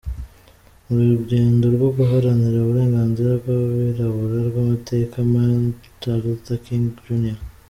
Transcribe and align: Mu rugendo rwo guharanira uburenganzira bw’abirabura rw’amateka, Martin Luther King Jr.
Mu 0.89 0.99
rugendo 1.09 1.65
rwo 1.75 1.89
guharanira 1.97 2.57
uburenganzira 2.59 3.31
bw’abirabura 3.41 4.37
rw’amateka, 4.49 5.15
Martin 5.31 6.15
Luther 6.23 6.59
King 6.65 6.85
Jr. 7.03 7.39